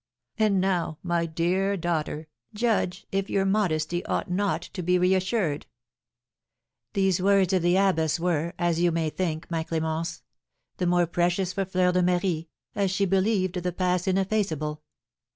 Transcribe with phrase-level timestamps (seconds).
[0.39, 5.67] And now, my dear daughter, judge if your modesty ought not to be reassured."
[6.93, 10.23] These words of the abbess were, as you may think, my Clémence,
[10.77, 14.81] the more precious for Fleur de Marie, as she believed the past ineffaceable.